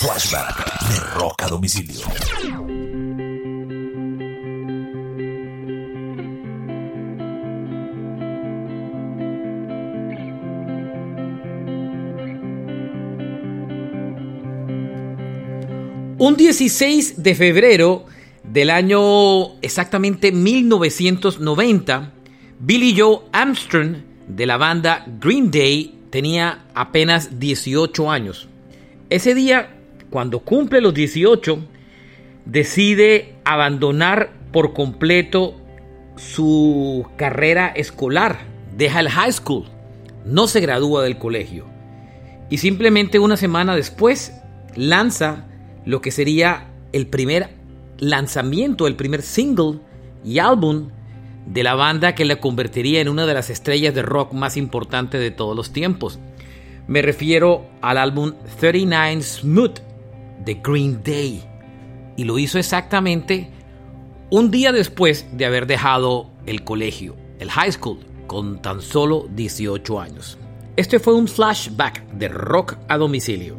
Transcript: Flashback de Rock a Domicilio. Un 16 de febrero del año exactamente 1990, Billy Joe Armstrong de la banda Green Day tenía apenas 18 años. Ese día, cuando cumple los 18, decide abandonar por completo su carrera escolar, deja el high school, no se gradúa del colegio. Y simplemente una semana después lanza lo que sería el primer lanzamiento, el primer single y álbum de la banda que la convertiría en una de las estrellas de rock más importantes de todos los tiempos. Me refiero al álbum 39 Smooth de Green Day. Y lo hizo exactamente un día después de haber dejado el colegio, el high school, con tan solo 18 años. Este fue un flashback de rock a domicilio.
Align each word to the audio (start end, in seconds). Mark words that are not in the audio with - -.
Flashback 0.00 0.88
de 0.88 0.98
Rock 1.20 1.42
a 1.42 1.48
Domicilio. 1.48 2.06
Un 16.16 16.34
16 16.34 17.22
de 17.22 17.34
febrero 17.34 18.06
del 18.42 18.70
año 18.70 19.60
exactamente 19.60 20.32
1990, 20.32 22.12
Billy 22.58 22.98
Joe 22.98 23.18
Armstrong 23.32 23.96
de 24.26 24.46
la 24.46 24.56
banda 24.56 25.04
Green 25.20 25.50
Day 25.50 25.94
tenía 26.08 26.64
apenas 26.74 27.38
18 27.38 28.10
años. 28.10 28.48
Ese 29.10 29.34
día, 29.34 29.76
cuando 30.10 30.40
cumple 30.40 30.80
los 30.80 30.92
18, 30.92 31.58
decide 32.44 33.34
abandonar 33.44 34.32
por 34.52 34.72
completo 34.72 35.54
su 36.16 37.06
carrera 37.16 37.68
escolar, 37.68 38.40
deja 38.76 39.00
el 39.00 39.08
high 39.08 39.32
school, 39.32 39.64
no 40.24 40.46
se 40.48 40.60
gradúa 40.60 41.02
del 41.02 41.16
colegio. 41.16 41.66
Y 42.50 42.58
simplemente 42.58 43.18
una 43.18 43.36
semana 43.36 43.76
después 43.76 44.32
lanza 44.74 45.46
lo 45.86 46.00
que 46.00 46.10
sería 46.10 46.66
el 46.92 47.06
primer 47.06 47.50
lanzamiento, 47.98 48.86
el 48.86 48.96
primer 48.96 49.22
single 49.22 49.78
y 50.24 50.40
álbum 50.40 50.90
de 51.46 51.62
la 51.62 51.74
banda 51.74 52.14
que 52.14 52.24
la 52.24 52.36
convertiría 52.36 53.00
en 53.00 53.08
una 53.08 53.26
de 53.26 53.34
las 53.34 53.50
estrellas 53.50 53.94
de 53.94 54.02
rock 54.02 54.32
más 54.32 54.56
importantes 54.56 55.20
de 55.20 55.30
todos 55.30 55.56
los 55.56 55.72
tiempos. 55.72 56.18
Me 56.86 57.02
refiero 57.02 57.66
al 57.80 57.98
álbum 57.98 58.34
39 58.58 59.22
Smooth 59.22 59.89
de 60.44 60.54
Green 60.54 61.02
Day. 61.04 61.42
Y 62.16 62.24
lo 62.24 62.38
hizo 62.38 62.58
exactamente 62.58 63.50
un 64.30 64.50
día 64.50 64.72
después 64.72 65.26
de 65.32 65.46
haber 65.46 65.66
dejado 65.66 66.30
el 66.46 66.64
colegio, 66.64 67.16
el 67.38 67.50
high 67.50 67.72
school, 67.72 67.98
con 68.26 68.62
tan 68.62 68.80
solo 68.80 69.26
18 69.34 70.00
años. 70.00 70.38
Este 70.76 70.98
fue 70.98 71.14
un 71.14 71.28
flashback 71.28 72.06
de 72.12 72.28
rock 72.28 72.76
a 72.88 72.96
domicilio. 72.96 73.56